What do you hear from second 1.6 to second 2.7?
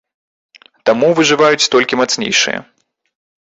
толькі мацнейшыя.